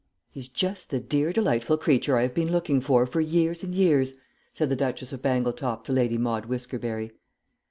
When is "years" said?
3.21-3.61, 3.75-4.15